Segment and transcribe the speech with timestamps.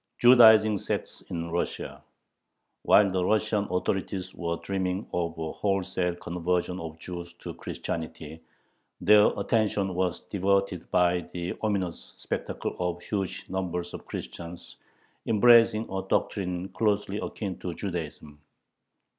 [0.17, 2.01] "JUDAIZING" SECTS IN RUSSIA
[2.81, 8.41] While the Russian authorities were dreaming of a wholesale conversion of Jews to Christianity,
[8.99, 14.77] their attention was diverted by the ominous spectacle of huge numbers of Christians
[15.27, 18.41] embracing a doctrine closely akin to Judaism.